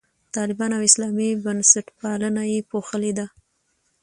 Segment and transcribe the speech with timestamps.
[0.35, 3.25] طالبان او اسلامي بنسټپالنه یې پوښلي دي.